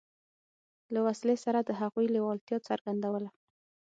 له 0.93 0.99
وسلې 1.07 1.35
سره 1.45 1.59
د 1.63 1.69
هغوی 1.81 2.07
لېوالتیا 2.15 2.57
څرګندوله. 2.69 3.29